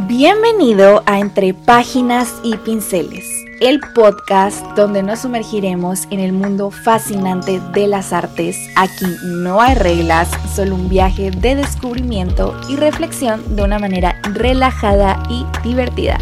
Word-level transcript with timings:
Bienvenido 0.00 1.02
a 1.06 1.20
Entre 1.20 1.54
Páginas 1.54 2.38
y 2.44 2.54
Pinceles, 2.58 3.26
el 3.62 3.80
podcast 3.94 4.62
donde 4.76 5.02
nos 5.02 5.20
sumergiremos 5.20 6.04
en 6.10 6.20
el 6.20 6.34
mundo 6.34 6.70
fascinante 6.70 7.60
de 7.72 7.86
las 7.86 8.12
artes. 8.12 8.58
Aquí 8.76 9.06
no 9.24 9.58
hay 9.58 9.74
reglas, 9.74 10.28
solo 10.54 10.74
un 10.74 10.90
viaje 10.90 11.30
de 11.30 11.54
descubrimiento 11.54 12.54
y 12.68 12.76
reflexión 12.76 13.56
de 13.56 13.62
una 13.62 13.78
manera 13.78 14.20
relajada 14.34 15.22
y 15.30 15.46
divertida. 15.66 16.18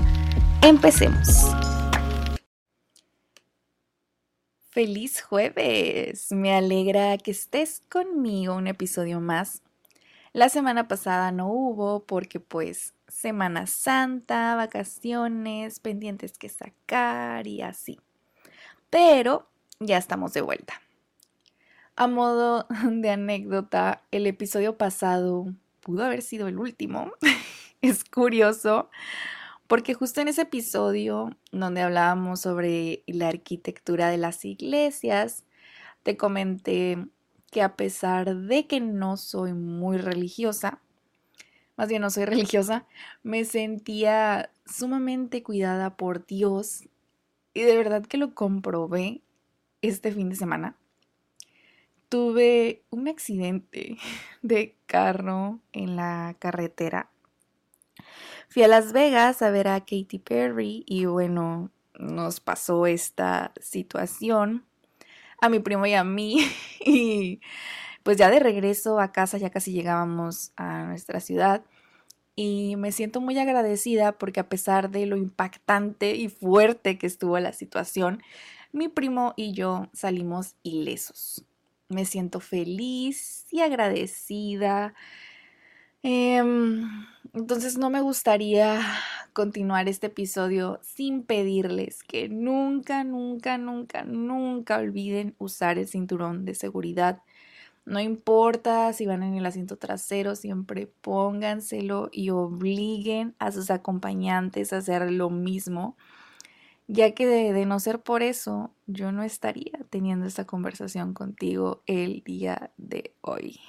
Empecemos. 0.62 1.26
Feliz 4.70 5.20
jueves, 5.20 6.30
me 6.30 6.54
alegra 6.54 7.18
que 7.18 7.32
estés 7.32 7.82
conmigo 7.90 8.54
un 8.54 8.68
episodio 8.68 9.20
más. 9.20 9.62
La 10.32 10.48
semana 10.48 10.86
pasada 10.86 11.32
no 11.32 11.48
hubo 11.48 12.04
porque 12.06 12.38
pues 12.38 12.93
Semana 13.14 13.68
Santa, 13.68 14.56
vacaciones, 14.56 15.78
pendientes 15.78 16.36
que 16.36 16.48
sacar 16.48 17.46
y 17.46 17.62
así. 17.62 18.00
Pero 18.90 19.48
ya 19.78 19.98
estamos 19.98 20.32
de 20.32 20.40
vuelta. 20.40 20.82
A 21.94 22.08
modo 22.08 22.66
de 22.90 23.10
anécdota, 23.10 24.02
el 24.10 24.26
episodio 24.26 24.76
pasado 24.76 25.46
pudo 25.80 26.04
haber 26.04 26.22
sido 26.22 26.48
el 26.48 26.58
último. 26.58 27.12
es 27.82 28.04
curioso 28.04 28.90
porque 29.68 29.94
justo 29.94 30.20
en 30.20 30.28
ese 30.28 30.42
episodio 30.42 31.30
donde 31.52 31.82
hablábamos 31.82 32.40
sobre 32.40 33.04
la 33.06 33.28
arquitectura 33.28 34.08
de 34.08 34.18
las 34.18 34.44
iglesias, 34.44 35.44
te 36.02 36.16
comenté 36.16 37.06
que 37.52 37.62
a 37.62 37.76
pesar 37.76 38.34
de 38.34 38.66
que 38.66 38.80
no 38.80 39.16
soy 39.16 39.52
muy 39.52 39.98
religiosa, 39.98 40.80
más 41.76 41.88
bien 41.88 42.02
no 42.02 42.10
soy 42.10 42.24
religiosa, 42.24 42.86
me 43.22 43.44
sentía 43.44 44.50
sumamente 44.66 45.42
cuidada 45.42 45.96
por 45.96 46.26
Dios 46.26 46.88
y 47.52 47.62
de 47.62 47.76
verdad 47.76 48.04
que 48.04 48.18
lo 48.18 48.34
comprobé 48.34 49.22
este 49.82 50.12
fin 50.12 50.28
de 50.28 50.36
semana. 50.36 50.76
Tuve 52.08 52.82
un 52.90 53.08
accidente 53.08 53.98
de 54.42 54.76
carro 54.86 55.60
en 55.72 55.96
la 55.96 56.36
carretera. 56.38 57.10
Fui 58.48 58.62
a 58.62 58.68
Las 58.68 58.92
Vegas 58.92 59.42
a 59.42 59.50
ver 59.50 59.68
a 59.68 59.80
Katy 59.80 60.18
Perry 60.18 60.84
y 60.86 61.06
bueno, 61.06 61.70
nos 61.98 62.40
pasó 62.40 62.86
esta 62.86 63.52
situación 63.60 64.64
a 65.40 65.48
mi 65.48 65.60
primo 65.60 65.86
y 65.86 65.94
a 65.94 66.04
mí 66.04 66.38
y 66.84 67.40
pues 68.04 68.18
ya 68.18 68.30
de 68.30 68.38
regreso 68.38 69.00
a 69.00 69.12
casa, 69.12 69.38
ya 69.38 69.50
casi 69.50 69.72
llegábamos 69.72 70.52
a 70.56 70.84
nuestra 70.84 71.20
ciudad. 71.20 71.64
Y 72.36 72.76
me 72.76 72.92
siento 72.92 73.20
muy 73.20 73.38
agradecida 73.38 74.12
porque 74.12 74.40
a 74.40 74.48
pesar 74.48 74.90
de 74.90 75.06
lo 75.06 75.16
impactante 75.16 76.14
y 76.14 76.28
fuerte 76.28 76.98
que 76.98 77.06
estuvo 77.06 77.38
la 77.40 77.52
situación, 77.52 78.22
mi 78.72 78.88
primo 78.88 79.32
y 79.36 79.52
yo 79.54 79.88
salimos 79.94 80.54
ilesos. 80.62 81.46
Me 81.88 82.04
siento 82.04 82.40
feliz 82.40 83.46
y 83.50 83.60
agradecida. 83.60 84.94
Em, 86.02 86.84
entonces 87.32 87.78
no 87.78 87.88
me 87.88 88.02
gustaría 88.02 88.82
continuar 89.32 89.88
este 89.88 90.08
episodio 90.08 90.78
sin 90.82 91.22
pedirles 91.22 92.02
que 92.02 92.28
nunca, 92.28 93.02
nunca, 93.04 93.56
nunca, 93.56 94.04
nunca 94.04 94.78
olviden 94.78 95.34
usar 95.38 95.78
el 95.78 95.88
cinturón 95.88 96.44
de 96.44 96.54
seguridad 96.54 97.22
no 97.86 98.00
importa 98.00 98.92
si 98.92 99.06
van 99.06 99.22
en 99.22 99.34
el 99.34 99.44
asiento 99.46 99.76
trasero, 99.76 100.36
siempre 100.36 100.86
pónganselo 100.86 102.08
y 102.12 102.30
obliguen 102.30 103.34
a 103.38 103.52
sus 103.52 103.70
acompañantes 103.70 104.72
a 104.72 104.78
hacer 104.78 105.10
lo 105.10 105.28
mismo, 105.30 105.96
ya 106.86 107.12
que 107.12 107.26
de, 107.26 107.66
no 107.66 107.80
ser 107.80 108.00
por 108.00 108.22
eso, 108.22 108.74
yo 108.86 109.12
no 109.12 109.22
estaría 109.22 109.78
teniendo 109.90 110.26
esta 110.26 110.46
conversación 110.46 111.14
contigo 111.14 111.82
el 111.86 112.22
día 112.24 112.72
de 112.76 113.14
hoy. 113.20 113.60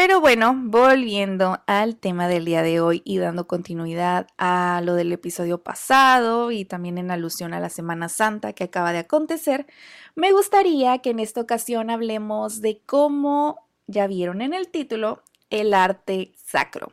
Pero 0.00 0.20
bueno, 0.20 0.54
volviendo 0.56 1.60
al 1.66 1.96
tema 1.96 2.28
del 2.28 2.44
día 2.44 2.62
de 2.62 2.78
hoy 2.80 3.02
y 3.04 3.18
dando 3.18 3.48
continuidad 3.48 4.28
a 4.38 4.80
lo 4.84 4.94
del 4.94 5.12
episodio 5.12 5.64
pasado 5.64 6.52
y 6.52 6.64
también 6.64 6.98
en 6.98 7.10
alusión 7.10 7.52
a 7.52 7.58
la 7.58 7.68
Semana 7.68 8.08
Santa 8.08 8.52
que 8.52 8.62
acaba 8.62 8.92
de 8.92 9.00
acontecer, 9.00 9.66
me 10.14 10.30
gustaría 10.30 10.98
que 10.98 11.10
en 11.10 11.18
esta 11.18 11.40
ocasión 11.40 11.90
hablemos 11.90 12.60
de 12.60 12.80
cómo, 12.86 13.66
ya 13.88 14.06
vieron 14.06 14.40
en 14.40 14.54
el 14.54 14.68
título, 14.68 15.24
el 15.50 15.74
arte 15.74 16.30
sacro. 16.44 16.92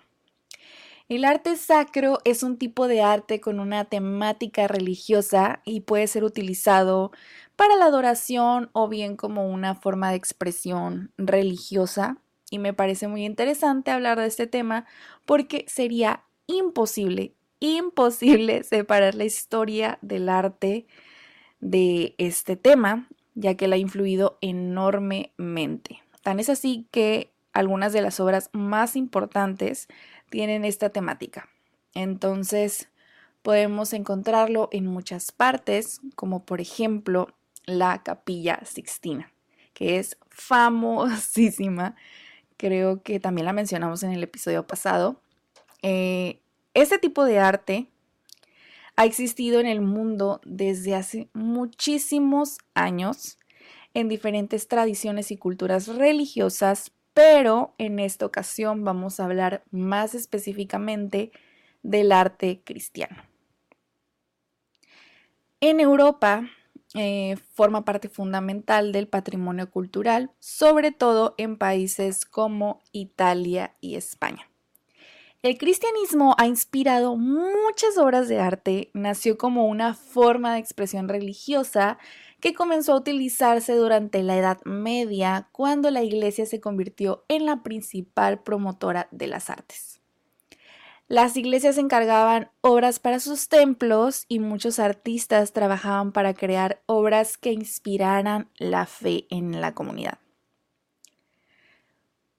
El 1.07 1.25
arte 1.25 1.57
sacro 1.57 2.17
es 2.23 2.41
un 2.41 2.57
tipo 2.57 2.87
de 2.87 3.03
arte 3.03 3.39
con 3.39 3.59
una 3.59 3.85
temática 3.85 4.67
religiosa 4.67 5.61
y 5.63 5.81
puede 5.81 6.07
ser 6.07 6.23
utilizado 6.23 7.11
para 7.55 7.75
la 7.75 7.85
adoración 7.85 8.71
o 8.73 8.89
bien 8.89 9.15
como 9.15 9.47
una 9.47 9.75
forma 9.75 10.09
de 10.09 10.15
expresión 10.15 11.11
religiosa 11.19 12.17
y 12.49 12.59
me 12.59 12.73
parece 12.73 13.07
muy 13.07 13.25
interesante 13.25 13.91
hablar 13.91 14.19
de 14.19 14.27
este 14.27 14.47
tema 14.47 14.85
porque 15.25 15.65
sería 15.67 16.23
imposible, 16.47 17.33
imposible 17.59 18.63
separar 18.63 19.15
la 19.15 19.25
historia 19.25 19.97
del 20.01 20.29
arte 20.29 20.85
de 21.59 22.15
este 22.17 22.55
tema, 22.55 23.07
ya 23.33 23.55
que 23.55 23.67
la 23.67 23.75
ha 23.75 23.79
influido 23.79 24.37
enormemente. 24.41 26.01
Tan 26.21 26.39
es 26.39 26.49
así 26.49 26.87
que 26.91 27.31
algunas 27.53 27.93
de 27.93 28.01
las 28.01 28.19
obras 28.19 28.49
más 28.53 28.95
importantes 28.95 29.87
tienen 30.29 30.65
esta 30.65 30.89
temática. 30.89 31.49
Entonces, 31.93 32.89
podemos 33.41 33.93
encontrarlo 33.93 34.69
en 34.71 34.85
muchas 34.85 35.31
partes, 35.31 36.01
como 36.15 36.45
por 36.45 36.61
ejemplo 36.61 37.29
la 37.65 38.03
Capilla 38.03 38.59
Sixtina, 38.65 39.31
que 39.73 39.97
es 39.99 40.17
famosísima 40.29 41.95
creo 42.57 43.01
que 43.03 43.19
también 43.19 43.45
la 43.45 43.53
mencionamos 43.53 44.03
en 44.03 44.11
el 44.11 44.23
episodio 44.23 44.65
pasado. 44.65 45.21
Eh, 45.81 46.41
este 46.73 46.99
tipo 46.99 47.25
de 47.25 47.39
arte 47.39 47.87
ha 48.95 49.05
existido 49.05 49.59
en 49.59 49.67
el 49.67 49.81
mundo 49.81 50.41
desde 50.45 50.95
hace 50.95 51.29
muchísimos 51.33 52.57
años 52.73 53.37
en 53.93 54.09
diferentes 54.09 54.67
tradiciones 54.67 55.31
y 55.31 55.37
culturas 55.37 55.87
religiosas, 55.87 56.91
pero 57.13 57.73
en 57.77 57.99
esta 57.99 58.25
ocasión 58.25 58.83
vamos 58.83 59.19
a 59.19 59.25
hablar 59.25 59.63
más 59.71 60.15
específicamente 60.15 61.31
del 61.81 62.11
arte 62.11 62.61
cristiano. 62.63 63.15
En 65.61 65.79
Europa, 65.79 66.49
eh, 66.95 67.35
forma 67.53 67.85
parte 67.85 68.09
fundamental 68.09 68.91
del 68.91 69.07
patrimonio 69.07 69.69
cultural, 69.69 70.31
sobre 70.39 70.91
todo 70.91 71.35
en 71.37 71.57
países 71.57 72.25
como 72.25 72.81
Italia 72.91 73.73
y 73.81 73.95
España. 73.95 74.49
El 75.45 75.59
cristianismo 75.59 76.33
ha 76.39 76.47
inspirado 76.47 77.17
muchas 77.17 77.99
obras 77.99 78.27
de 78.27 78.39
arte, 78.39 78.89
nació 78.93 79.37
como 79.37 79.67
una 79.67 79.93
forma 79.93 80.53
de 80.53 80.59
expresión 80.59 81.07
religiosa 81.07 81.99
que 82.39 82.55
comenzó 82.55 82.93
a 82.93 82.97
utilizarse 82.97 83.75
durante 83.75 84.23
la 84.23 84.37
Edad 84.37 84.59
Media, 84.65 85.47
cuando 85.51 85.91
la 85.91 86.01
Iglesia 86.01 86.47
se 86.47 86.59
convirtió 86.59 87.25
en 87.27 87.45
la 87.45 87.61
principal 87.61 88.41
promotora 88.41 89.07
de 89.11 89.27
las 89.27 89.51
artes. 89.51 89.94
Las 91.07 91.37
iglesias 91.37 91.77
encargaban 91.77 92.49
obras 92.61 92.97
para 92.97 93.19
sus 93.19 93.47
templos 93.47 94.25
y 94.27 94.39
muchos 94.39 94.79
artistas 94.79 95.53
trabajaban 95.53 96.11
para 96.11 96.33
crear 96.33 96.81
obras 96.87 97.37
que 97.37 97.51
inspiraran 97.51 98.49
la 98.57 98.87
fe 98.87 99.27
en 99.29 99.61
la 99.61 99.75
comunidad. 99.75 100.17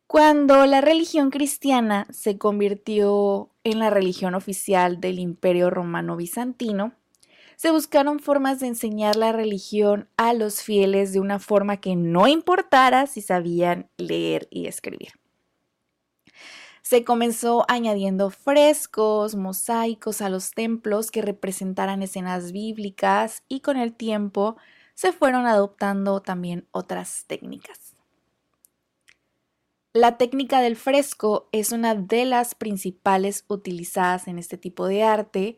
Cuando 0.09 0.67
la 0.67 0.81
religión 0.81 1.31
cristiana 1.31 2.09
se 2.11 2.39
convirtió 2.39 3.51
en 3.63 3.79
la 3.79 3.91
religión 3.91 4.35
oficial 4.35 5.01
del 5.01 5.21
Imperio 5.21 5.71
Romano 5.71 6.17
Bizantino, 6.17 6.93
se 7.55 7.71
buscaron 7.71 8.19
formas 8.19 8.59
de 8.59 8.67
enseñar 8.67 9.15
la 9.15 9.31
religión 9.31 10.09
a 10.17 10.33
los 10.35 10.63
fieles 10.63 11.13
de 11.13 11.21
una 11.21 11.39
forma 11.39 11.77
que 11.77 11.95
no 11.95 12.27
importara 12.27 13.07
si 13.07 13.23
sabían 13.23 13.89
leer 13.97 14.49
y 14.51 14.67
escribir 14.67 15.13
se 16.87 17.03
comenzó 17.03 17.65
añadiendo 17.67 18.31
frescos, 18.31 19.35
mosaicos 19.35 20.21
a 20.21 20.29
los 20.29 20.53
templos 20.53 21.11
que 21.11 21.21
representaran 21.21 22.01
escenas 22.01 22.53
bíblicas 22.53 23.43
y 23.49 23.59
con 23.59 23.77
el 23.77 23.93
tiempo 23.93 24.57
se 24.95 25.11
fueron 25.11 25.47
adoptando 25.47 26.23
también 26.23 26.69
otras 26.71 27.25
técnicas. 27.27 27.97
La 29.95 30.17
técnica 30.17 30.61
del 30.61 30.77
fresco 30.77 31.49
es 31.51 31.73
una 31.73 31.97
de 31.97 32.25
las 32.25 32.55
principales 32.55 33.45
utilizadas 33.49 34.29
en 34.29 34.39
este 34.39 34.57
tipo 34.57 34.87
de 34.87 35.03
arte 35.03 35.57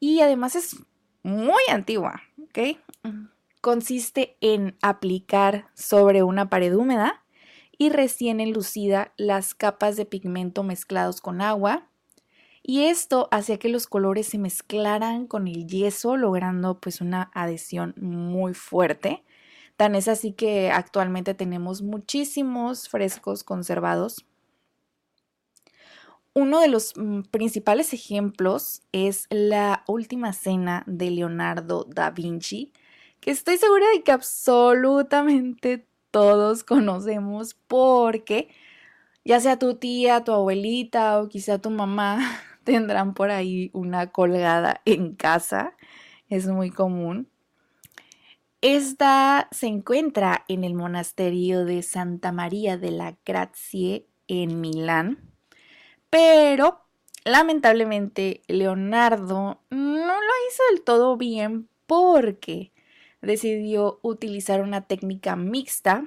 y 0.00 0.20
además 0.20 0.56
es 0.56 0.76
muy 1.22 1.62
antigua, 1.68 2.22
Consiste 3.60 4.38
en 4.40 4.78
aplicar 4.80 5.66
sobre 5.74 6.22
una 6.22 6.48
pared 6.48 6.74
húmeda 6.74 7.21
y 7.82 7.90
recién 7.90 8.38
enlucida 8.38 9.12
las 9.16 9.54
capas 9.54 9.96
de 9.96 10.06
pigmento 10.06 10.62
mezclados 10.62 11.20
con 11.20 11.40
agua. 11.40 11.88
Y 12.62 12.84
esto 12.84 13.26
hacía 13.32 13.58
que 13.58 13.68
los 13.68 13.88
colores 13.88 14.28
se 14.28 14.38
mezclaran 14.38 15.26
con 15.26 15.48
el 15.48 15.66
yeso, 15.66 16.16
logrando 16.16 16.78
pues 16.78 17.00
una 17.00 17.32
adhesión 17.34 17.92
muy 18.00 18.54
fuerte. 18.54 19.24
Tan 19.76 19.96
es 19.96 20.06
así 20.06 20.32
que 20.32 20.70
actualmente 20.70 21.34
tenemos 21.34 21.82
muchísimos 21.82 22.88
frescos 22.88 23.42
conservados. 23.42 24.24
Uno 26.34 26.60
de 26.60 26.68
los 26.68 26.92
mm, 26.96 27.22
principales 27.32 27.92
ejemplos 27.92 28.82
es 28.92 29.26
la 29.28 29.82
última 29.88 30.32
cena 30.32 30.84
de 30.86 31.10
Leonardo 31.10 31.84
da 31.88 32.10
Vinci, 32.10 32.72
que 33.18 33.32
estoy 33.32 33.56
segura 33.56 33.86
de 33.92 34.04
que 34.04 34.12
absolutamente 34.12 35.88
todos 36.12 36.62
conocemos 36.62 37.54
porque 37.66 38.48
ya 39.24 39.40
sea 39.40 39.58
tu 39.58 39.74
tía, 39.74 40.22
tu 40.22 40.32
abuelita 40.32 41.20
o 41.20 41.28
quizá 41.28 41.58
tu 41.58 41.70
mamá 41.70 42.20
tendrán 42.64 43.14
por 43.14 43.30
ahí 43.30 43.70
una 43.72 44.12
colgada 44.12 44.80
en 44.84 45.14
casa. 45.16 45.74
Es 46.28 46.46
muy 46.46 46.70
común. 46.70 47.28
Esta 48.60 49.48
se 49.50 49.66
encuentra 49.66 50.44
en 50.46 50.62
el 50.62 50.74
monasterio 50.74 51.64
de 51.64 51.82
Santa 51.82 52.30
María 52.30 52.78
de 52.78 52.92
la 52.92 53.16
Grazie 53.26 54.06
en 54.28 54.60
Milán, 54.60 55.18
pero 56.10 56.84
lamentablemente 57.24 58.42
Leonardo 58.46 59.60
no 59.70 60.14
lo 60.14 60.32
hizo 60.48 60.62
del 60.70 60.82
todo 60.82 61.16
bien 61.16 61.68
porque 61.86 62.71
decidió 63.22 64.00
utilizar 64.02 64.60
una 64.60 64.82
técnica 64.82 65.36
mixta, 65.36 66.04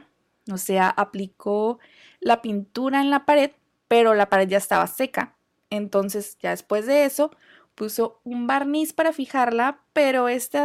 o 0.51 0.57
sea, 0.57 0.89
aplicó 0.89 1.79
la 2.19 2.41
pintura 2.41 3.01
en 3.01 3.09
la 3.09 3.25
pared, 3.25 3.51
pero 3.87 4.13
la 4.13 4.29
pared 4.29 4.47
ya 4.47 4.57
estaba 4.57 4.85
seca. 4.87 5.35
Entonces, 5.69 6.37
ya 6.39 6.51
después 6.51 6.85
de 6.85 7.05
eso, 7.05 7.31
puso 7.73 8.19
un 8.23 8.47
barniz 8.47 8.93
para 8.93 9.13
fijarla, 9.13 9.79
pero 9.93 10.27
este, 10.27 10.59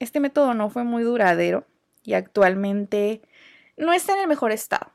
este 0.00 0.20
método 0.20 0.54
no 0.54 0.70
fue 0.70 0.84
muy 0.84 1.02
duradero 1.02 1.66
y 2.04 2.14
actualmente 2.14 3.22
no 3.76 3.92
está 3.92 4.14
en 4.14 4.20
el 4.20 4.28
mejor 4.28 4.52
estado. 4.52 4.92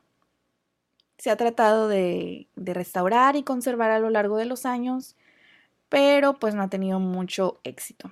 Se 1.18 1.32
ha 1.32 1.36
tratado 1.36 1.88
de, 1.88 2.48
de 2.56 2.74
restaurar 2.74 3.36
y 3.36 3.44
conservar 3.44 3.92
a 3.92 4.00
lo 4.00 4.10
largo 4.10 4.38
de 4.38 4.46
los 4.46 4.66
años, 4.66 5.16
pero 5.90 6.36
pues 6.36 6.54
no 6.54 6.64
ha 6.64 6.70
tenido 6.70 7.00
mucho 7.00 7.60
éxito. 7.64 8.12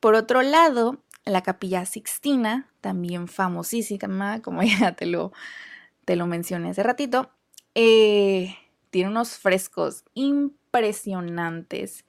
Por 0.00 0.14
otro 0.14 0.42
lado, 0.42 1.02
la 1.24 1.42
capilla 1.42 1.84
Sixtina, 1.86 2.68
también 2.80 3.28
famosísima, 3.28 4.40
como 4.42 4.62
ya 4.62 4.92
te 4.92 5.06
lo, 5.06 5.32
te 6.04 6.16
lo 6.16 6.26
mencioné 6.26 6.70
hace 6.70 6.82
ratito, 6.82 7.30
eh, 7.74 8.56
tiene 8.90 9.10
unos 9.10 9.36
frescos 9.38 10.04
impresionantes 10.14 12.04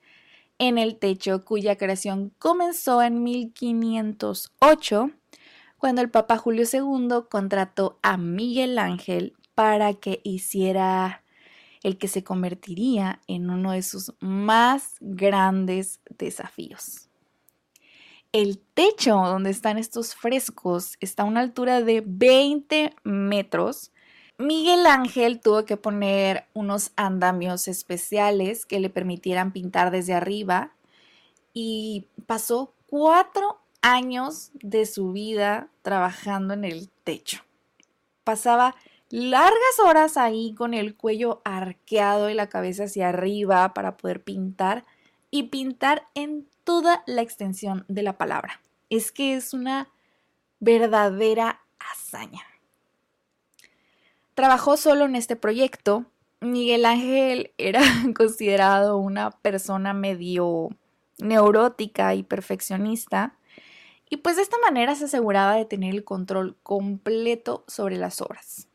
en 0.58 0.78
el 0.78 0.98
techo 0.98 1.44
cuya 1.44 1.76
creación 1.76 2.32
comenzó 2.38 3.02
en 3.02 3.22
1508 3.22 5.10
cuando 5.76 6.02
el 6.02 6.10
Papa 6.10 6.36
Julio 6.36 6.64
II 6.70 7.26
contrató 7.30 7.98
a 8.02 8.16
Miguel 8.16 8.78
Ángel 8.78 9.34
para 9.54 9.94
que 9.94 10.20
hiciera 10.24 11.22
el 11.82 11.98
que 11.98 12.08
se 12.08 12.24
convertiría 12.24 13.20
en 13.28 13.50
uno 13.50 13.72
de 13.72 13.82
sus 13.82 14.12
más 14.20 14.96
grandes 15.00 16.00
desafíos. 16.18 17.07
El 18.32 18.58
techo 18.74 19.16
donde 19.16 19.50
están 19.50 19.78
estos 19.78 20.14
frescos 20.14 20.96
está 21.00 21.22
a 21.22 21.26
una 21.26 21.40
altura 21.40 21.80
de 21.80 22.02
20 22.04 22.94
metros. 23.02 23.90
Miguel 24.36 24.86
Ángel 24.86 25.40
tuvo 25.40 25.64
que 25.64 25.78
poner 25.78 26.44
unos 26.52 26.92
andamios 26.96 27.68
especiales 27.68 28.66
que 28.66 28.80
le 28.80 28.90
permitieran 28.90 29.52
pintar 29.52 29.90
desde 29.90 30.12
arriba 30.12 30.72
y 31.54 32.06
pasó 32.26 32.74
cuatro 32.86 33.60
años 33.80 34.50
de 34.54 34.84
su 34.84 35.12
vida 35.12 35.68
trabajando 35.80 36.52
en 36.52 36.64
el 36.64 36.90
techo. 37.04 37.42
Pasaba 38.24 38.76
largas 39.08 39.80
horas 39.82 40.18
ahí 40.18 40.54
con 40.54 40.74
el 40.74 40.96
cuello 40.96 41.40
arqueado 41.44 42.28
y 42.28 42.34
la 42.34 42.50
cabeza 42.50 42.84
hacia 42.84 43.08
arriba 43.08 43.72
para 43.72 43.96
poder 43.96 44.22
pintar 44.22 44.84
y 45.30 45.44
pintar 45.44 46.06
en 46.14 46.46
toda 46.68 47.02
la 47.06 47.22
extensión 47.22 47.86
de 47.88 48.02
la 48.02 48.18
palabra. 48.18 48.60
Es 48.90 49.10
que 49.10 49.34
es 49.34 49.54
una 49.54 49.88
verdadera 50.60 51.62
hazaña. 51.78 52.42
Trabajó 54.34 54.76
solo 54.76 55.06
en 55.06 55.16
este 55.16 55.34
proyecto. 55.34 56.04
Miguel 56.40 56.84
Ángel 56.84 57.52
era 57.56 57.80
considerado 58.14 58.98
una 58.98 59.30
persona 59.30 59.94
medio 59.94 60.68
neurótica 61.16 62.14
y 62.14 62.22
perfeccionista. 62.22 63.38
Y 64.10 64.18
pues 64.18 64.36
de 64.36 64.42
esta 64.42 64.58
manera 64.58 64.94
se 64.94 65.06
aseguraba 65.06 65.54
de 65.54 65.64
tener 65.64 65.94
el 65.94 66.04
control 66.04 66.54
completo 66.62 67.64
sobre 67.66 67.96
las 67.96 68.20
obras. 68.20 68.68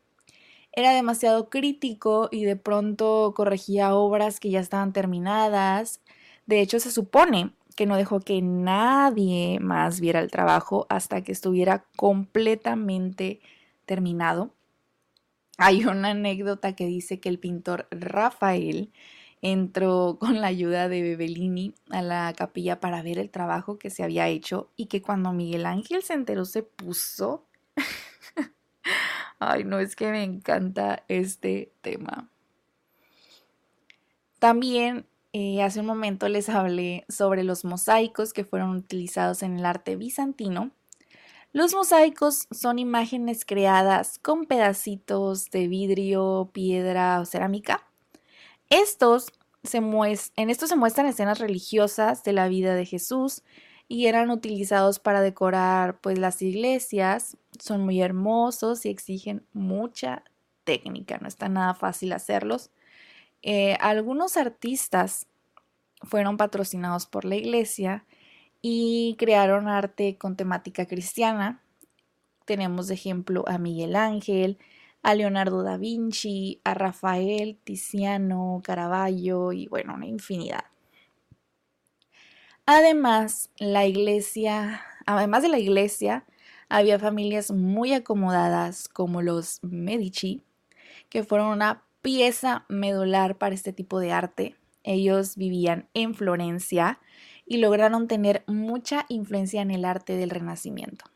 Era 0.72 0.90
demasiado 0.90 1.48
crítico 1.48 2.28
y 2.32 2.44
de 2.44 2.56
pronto 2.56 3.34
corregía 3.36 3.94
obras 3.94 4.40
que 4.40 4.50
ya 4.50 4.58
estaban 4.58 4.92
terminadas. 4.92 6.00
De 6.46 6.60
hecho, 6.60 6.80
se 6.80 6.90
supone 6.90 7.52
que 7.74 7.86
no 7.86 7.96
dejó 7.96 8.20
que 8.20 8.40
nadie 8.42 9.58
más 9.60 10.00
viera 10.00 10.20
el 10.20 10.30
trabajo 10.30 10.86
hasta 10.88 11.22
que 11.22 11.32
estuviera 11.32 11.84
completamente 11.96 13.40
terminado. 13.84 14.54
Hay 15.58 15.84
una 15.84 16.10
anécdota 16.10 16.74
que 16.74 16.86
dice 16.86 17.20
que 17.20 17.28
el 17.28 17.38
pintor 17.38 17.86
Rafael 17.90 18.92
entró 19.42 20.16
con 20.18 20.40
la 20.40 20.46
ayuda 20.46 20.88
de 20.88 21.02
Bebellini 21.02 21.74
a 21.90 22.02
la 22.02 22.32
capilla 22.36 22.80
para 22.80 23.02
ver 23.02 23.18
el 23.18 23.30
trabajo 23.30 23.78
que 23.78 23.90
se 23.90 24.02
había 24.02 24.28
hecho 24.28 24.70
y 24.76 24.86
que 24.86 25.02
cuando 25.02 25.32
Miguel 25.32 25.66
Ángel 25.66 26.02
se 26.02 26.14
enteró 26.14 26.44
se 26.44 26.62
puso... 26.62 27.46
Ay, 29.38 29.64
no 29.64 29.78
es 29.80 29.96
que 29.96 30.10
me 30.10 30.22
encanta 30.22 31.04
este 31.08 31.72
tema. 31.82 32.30
También 34.38 35.06
eh, 35.34 35.60
hace 35.62 35.80
un 35.80 35.86
momento 35.86 36.28
les 36.28 36.48
hablé 36.48 37.04
sobre 37.08 37.42
los 37.42 37.64
mosaicos 37.64 38.32
que 38.32 38.44
fueron 38.44 38.70
utilizados 38.76 39.42
en 39.42 39.58
el 39.58 39.66
arte 39.66 39.96
bizantino. 39.96 40.70
Los 41.52 41.74
mosaicos 41.74 42.46
son 42.52 42.78
imágenes 42.78 43.44
creadas 43.44 44.20
con 44.20 44.46
pedacitos 44.46 45.50
de 45.50 45.66
vidrio, 45.66 46.50
piedra 46.52 47.20
o 47.20 47.24
cerámica. 47.24 47.84
Estos 48.70 49.32
se 49.64 49.78
en 49.78 50.50
estos 50.50 50.68
se 50.68 50.76
muestran 50.76 51.06
escenas 51.06 51.40
religiosas 51.40 52.22
de 52.22 52.32
la 52.32 52.46
vida 52.46 52.76
de 52.76 52.86
Jesús 52.86 53.42
y 53.88 54.06
eran 54.06 54.30
utilizados 54.30 55.00
para 55.00 55.20
decorar 55.20 55.98
pues 56.00 56.16
las 56.16 56.42
iglesias. 56.42 57.36
Son 57.58 57.84
muy 57.84 58.00
hermosos 58.00 58.86
y 58.86 58.90
exigen 58.90 59.44
mucha 59.52 60.22
técnica, 60.62 61.18
no 61.18 61.26
está 61.26 61.48
nada 61.48 61.74
fácil 61.74 62.12
hacerlos. 62.12 62.70
Eh, 63.46 63.76
algunos 63.80 64.38
artistas 64.38 65.26
fueron 66.02 66.38
patrocinados 66.38 67.06
por 67.06 67.26
la 67.26 67.36
iglesia 67.36 68.06
y 68.62 69.16
crearon 69.18 69.68
arte 69.68 70.16
con 70.16 70.34
temática 70.34 70.86
cristiana. 70.86 71.60
Tenemos 72.46 72.88
de 72.88 72.94
ejemplo 72.94 73.44
a 73.46 73.58
Miguel 73.58 73.96
Ángel, 73.96 74.58
a 75.02 75.14
Leonardo 75.14 75.62
da 75.62 75.76
Vinci, 75.76 76.62
a 76.64 76.72
Rafael, 76.72 77.58
Tiziano, 77.62 78.62
Caravaggio 78.64 79.52
y 79.52 79.66
bueno, 79.66 79.94
una 79.94 80.06
infinidad. 80.06 80.64
Además, 82.64 83.50
la 83.58 83.84
iglesia, 83.84 84.80
además 85.04 85.42
de 85.42 85.50
la 85.50 85.58
iglesia, 85.58 86.24
había 86.70 86.98
familias 86.98 87.50
muy 87.50 87.92
acomodadas 87.92 88.88
como 88.88 89.20
los 89.20 89.62
Medici, 89.62 90.42
que 91.10 91.24
fueron 91.24 91.48
una 91.48 91.83
pieza 92.04 92.66
medular 92.68 93.38
para 93.38 93.54
este 93.54 93.72
tipo 93.72 93.98
de 93.98 94.12
arte. 94.12 94.56
Ellos 94.82 95.36
vivían 95.36 95.88
en 95.94 96.14
Florencia 96.14 97.00
y 97.46 97.56
lograron 97.56 98.08
tener 98.08 98.44
mucha 98.46 99.06
influencia 99.08 99.62
en 99.62 99.70
el 99.70 99.86
arte 99.86 100.14
del 100.14 100.28
Renacimiento. 100.28 101.06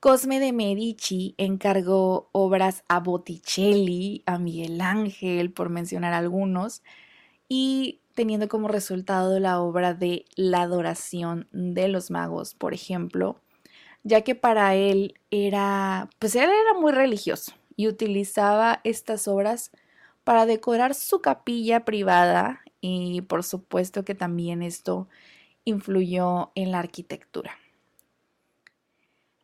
Cosme 0.00 0.38
de 0.38 0.52
Medici 0.52 1.34
encargó 1.38 2.28
obras 2.32 2.84
a 2.88 3.00
Botticelli, 3.00 4.22
a 4.26 4.36
Miguel 4.36 4.82
Ángel, 4.82 5.50
por 5.50 5.70
mencionar 5.70 6.12
algunos, 6.12 6.82
y 7.48 8.00
teniendo 8.14 8.48
como 8.48 8.68
resultado 8.68 9.40
la 9.40 9.62
obra 9.62 9.94
de 9.94 10.26
La 10.36 10.60
adoración 10.60 11.48
de 11.52 11.88
los 11.88 12.10
magos, 12.10 12.54
por 12.54 12.74
ejemplo, 12.74 13.40
ya 14.02 14.20
que 14.20 14.34
para 14.34 14.74
él 14.74 15.14
era, 15.30 16.10
pues 16.18 16.34
él 16.36 16.50
era 16.50 16.78
muy 16.78 16.92
religioso 16.92 17.54
y 17.82 17.88
utilizaba 17.88 18.80
estas 18.84 19.26
obras 19.26 19.72
para 20.22 20.46
decorar 20.46 20.94
su 20.94 21.20
capilla 21.20 21.84
privada 21.84 22.60
y 22.80 23.22
por 23.22 23.42
supuesto 23.42 24.04
que 24.04 24.14
también 24.14 24.62
esto 24.62 25.08
influyó 25.64 26.52
en 26.54 26.70
la 26.70 26.78
arquitectura. 26.78 27.56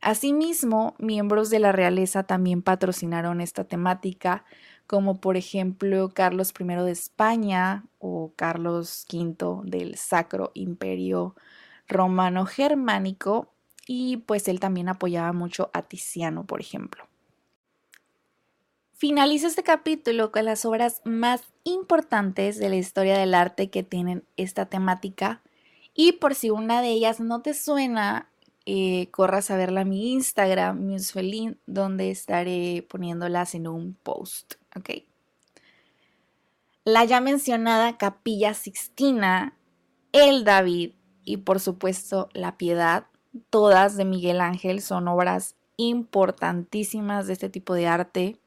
Asimismo, 0.01 0.95
miembros 1.01 1.51
de 1.51 1.59
la 1.59 1.73
realeza 1.73 2.23
también 2.23 2.63
patrocinaron 2.63 3.41
esta 3.41 3.65
temática, 3.65 4.45
como 4.87 5.21
por 5.21 5.37
ejemplo 5.37 6.11
Carlos 6.15 6.55
I 6.57 6.65
de 6.65 6.93
España 6.93 7.87
o 7.99 8.35
Carlos 8.37 9.05
V 9.13 9.63
del 9.65 9.97
Sacro 9.97 10.53
Imperio 10.55 11.35
Romano 11.89 12.47
Germánico, 12.47 13.53
y 13.89 14.19
pues 14.19 14.47
él 14.47 14.61
también 14.61 14.89
apoyaba 14.89 15.33
mucho 15.33 15.71
a 15.73 15.83
Tiziano, 15.83 16.47
por 16.47 16.61
ejemplo. 16.61 17.09
Finalizo 18.99 19.47
este 19.47 19.63
capítulo 19.63 20.33
con 20.33 20.45
las 20.45 20.65
obras 20.65 21.03
más 21.05 21.43
importantes 21.63 22.59
de 22.59 22.69
la 22.69 22.75
historia 22.75 23.17
del 23.17 23.33
arte 23.33 23.71
que 23.71 23.85
tienen 23.85 24.25
esta 24.37 24.67
temática. 24.67 25.41
Y 25.95 26.15
por 26.15 26.35
si 26.35 26.51
una 26.51 26.83
de 26.83 26.89
ellas 26.89 27.21
no 27.21 27.41
te 27.41 27.55
suena, 27.55 28.29
eh, 28.67 29.07
corras 29.13 29.53
a 29.53 29.57
verla 29.57 29.83
a 29.83 29.85
mi 29.85 30.11
Instagram, 30.11 30.81
Musefelin, 30.85 31.61
donde 31.65 32.11
estaré 32.11 32.85
poniéndolas 32.91 33.55
en 33.55 33.69
un 33.69 33.95
post. 33.95 34.55
¿ok? 34.75 35.05
La 36.83 37.05
ya 37.05 37.21
mencionada 37.21 37.99
Capilla 37.99 38.53
Sixtina, 38.53 39.57
el 40.11 40.43
David 40.43 40.91
y 41.25 41.37
por 41.37 41.61
supuesto 41.61 42.31
la 42.33 42.59
Piedad, 42.59 43.07
todas 43.49 43.97
de 43.97 44.05
Miguel 44.05 44.41
Ángel, 44.41 44.83
son 44.83 45.07
obras 45.07 45.55
importantísimas 45.77 47.29
de 47.29 47.35
este 47.35 47.49
tipo 47.49 47.75
de 47.75 47.87
arte 47.87 48.41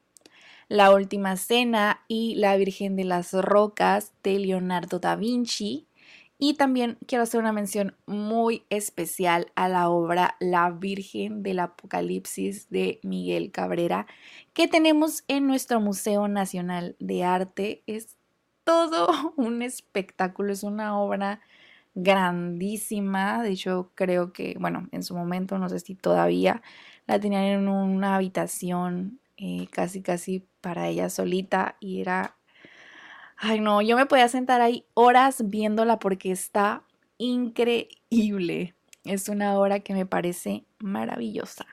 la 0.72 0.94
Última 0.94 1.36
Cena 1.36 2.00
y 2.08 2.36
La 2.36 2.56
Virgen 2.56 2.96
de 2.96 3.04
las 3.04 3.34
Rocas 3.34 4.14
de 4.24 4.40
Leonardo 4.40 5.00
da 5.00 5.18
Vinci. 5.18 5.86
Y 6.40 6.54
también 6.54 6.98
quiero 7.08 7.26
hacer 7.26 7.42
una 7.42 7.52
mención 7.52 7.94
muy 8.06 8.64
especial 8.70 9.52
a 9.56 9.68
la 9.68 9.90
obra 9.90 10.38
La 10.40 10.72
Virgen 10.72 11.44
del 11.44 11.60
Apocalipsis 11.60 12.70
de 12.70 13.02
Miguel 13.04 13.52
Cabrera, 13.52 14.08
que 14.54 14.70
tenemos 14.70 15.26
en 15.28 15.46
nuestro 15.46 15.82
Museo 15.82 16.30
Nacional 16.30 16.96
de 17.00 17.26
Arte. 17.26 17.84
Es 17.86 18.16
todo 18.64 19.34
un 19.36 19.64
espectáculo, 19.64 20.54
es 20.54 20.64
una 20.64 20.98
obra 20.98 21.42
grandísima. 21.96 23.44
De 23.44 23.50
hecho, 23.50 23.92
creo 23.94 24.32
que, 24.32 24.56
bueno, 24.58 24.88
en 24.94 25.04
su 25.04 25.18
momento, 25.18 25.58
no 25.58 25.68
sé 25.68 25.82
si 25.82 25.96
todavía 25.96 26.62
la 27.08 27.20
tenían 27.20 27.44
en 27.44 27.68
una 27.68 28.16
habitación 28.16 29.20
eh, 29.44 29.68
casi 29.72 30.04
casi 30.04 30.48
para 30.62 30.88
ella 30.88 31.10
solita 31.10 31.76
y 31.80 32.00
era, 32.00 32.38
ay 33.38 33.60
no, 33.60 33.82
yo 33.82 33.98
me 33.98 34.06
podía 34.06 34.28
sentar 34.28 34.62
ahí 34.62 34.86
horas 34.94 35.50
viéndola 35.50 35.98
porque 35.98 36.32
está 36.32 36.84
increíble. 37.18 38.76
Es 39.04 39.30
una 39.30 39.58
obra 39.58 39.80
que 39.80 39.96
me 39.96 40.06
parece 40.06 40.64
maravillosa. 40.78 41.66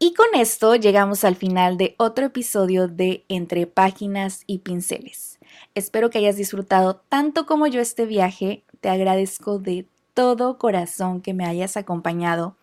Y 0.00 0.14
con 0.14 0.26
esto 0.34 0.74
llegamos 0.74 1.22
al 1.22 1.36
final 1.36 1.76
de 1.76 1.94
otro 1.98 2.26
episodio 2.26 2.88
de 2.88 3.24
Entre 3.28 3.68
Páginas 3.68 4.42
y 4.48 4.58
Pinceles. 4.58 5.38
Espero 5.76 6.10
que 6.10 6.18
hayas 6.18 6.36
disfrutado 6.36 6.96
tanto 7.08 7.46
como 7.46 7.68
yo 7.68 7.80
este 7.80 8.04
viaje. 8.04 8.64
Te 8.80 8.88
agradezco 8.88 9.60
de 9.60 9.86
todo 10.12 10.58
corazón 10.58 11.20
que 11.20 11.34
me 11.34 11.46
hayas 11.46 11.76
acompañado 11.76 12.56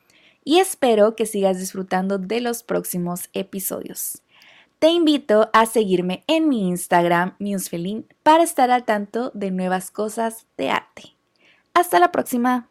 y 0.46 0.60
espero 0.60 1.16
que 1.16 1.26
sigas 1.26 1.60
disfrutando 1.60 2.18
de 2.18 2.40
los 2.40 2.64
próximos 2.64 3.30
episodios. 3.34 4.22
Te 4.80 4.90
invito 4.90 5.50
a 5.52 5.66
seguirme 5.66 6.24
en 6.28 6.48
mi 6.48 6.68
Instagram, 6.68 7.36
Musefelin, 7.40 8.06
para 8.24 8.44
estar 8.44 8.72
al 8.72 8.86
tanto 8.86 9.32
de 9.34 9.52
nuevas 9.52 9.90
cosas 9.92 10.46
de 10.58 10.70
arte. 10.70 11.16
Hasta 11.74 12.00
la 12.00 12.12
próxima. 12.12 12.70